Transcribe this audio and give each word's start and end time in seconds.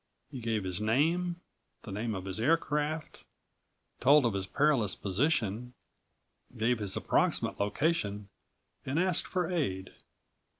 He 0.31 0.39
gave 0.39 0.63
his 0.63 0.81
name, 0.81 1.41
the 1.83 1.91
name 1.91 2.15
of 2.15 2.25
his 2.25 2.39
aircraft; 2.39 3.23
told 3.99 4.25
of 4.25 4.33
his 4.33 4.47
perilous 4.47 4.95
position; 4.95 5.75
gave 6.57 6.79
his 6.79 6.97
approximate 6.97 7.59
location 7.59 8.27
and 8.83 8.97
asked 8.97 9.27
for 9.27 9.47
aid. 9.47 9.93